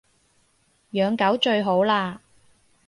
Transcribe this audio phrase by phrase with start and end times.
[0.93, 2.17] 養狗最好喇